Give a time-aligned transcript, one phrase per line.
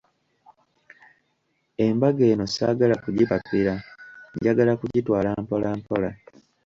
[1.85, 3.73] Embaga eno saagala kugipapira,
[4.35, 6.09] njagala kugitwala mpolampola.